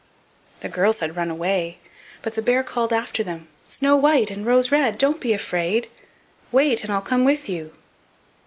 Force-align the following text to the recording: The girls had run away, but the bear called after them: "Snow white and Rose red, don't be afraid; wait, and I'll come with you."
The 0.61 0.67
girls 0.67 0.99
had 1.01 1.15
run 1.15 1.29
away, 1.29 1.77
but 2.23 2.33
the 2.33 2.41
bear 2.41 2.63
called 2.63 2.91
after 2.91 3.23
them: 3.23 3.49
"Snow 3.67 3.95
white 3.95 4.31
and 4.31 4.47
Rose 4.47 4.71
red, 4.71 4.97
don't 4.97 5.21
be 5.21 5.31
afraid; 5.31 5.91
wait, 6.51 6.83
and 6.83 6.91
I'll 6.91 7.01
come 7.03 7.23
with 7.23 7.47
you." 7.47 7.71